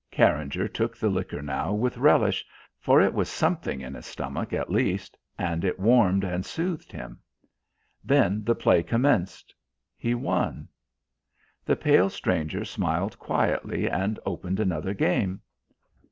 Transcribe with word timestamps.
Carringer 0.11 0.67
took 0.67 0.97
the 0.97 1.09
liquor 1.11 1.43
now 1.43 1.73
with 1.73 1.99
relish, 1.99 2.43
for 2.79 2.99
it 3.01 3.13
was 3.13 3.29
something 3.29 3.81
in 3.81 3.93
his 3.93 4.07
stomach 4.07 4.51
at 4.51 4.71
least, 4.71 5.15
and 5.37 5.63
it 5.63 5.79
warmed 5.79 6.23
and 6.23 6.43
soothed 6.43 6.91
him. 6.91 7.19
Then 8.03 8.43
the 8.43 8.55
play 8.55 8.81
commenced. 8.81 9.53
He 9.95 10.15
won. 10.15 10.69
The 11.65 11.75
pale 11.75 12.09
stranger 12.09 12.65
smiled 12.65 13.19
quietly 13.19 13.87
and 13.87 14.19
opened 14.25 14.59
another 14.59 14.95
game. 14.95 15.39